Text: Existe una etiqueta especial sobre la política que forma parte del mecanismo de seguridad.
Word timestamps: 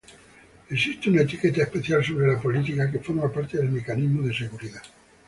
Existe 0.71 1.11
una 1.11 1.21
etiqueta 1.21 1.61
especial 1.61 2.03
sobre 2.03 2.25
la 2.25 2.41
política 2.45 2.89
que 2.91 2.97
forma 3.09 3.31
parte 3.31 3.57
del 3.57 3.69
mecanismo 3.69 4.23
de 4.23 4.33
seguridad. 4.33 4.81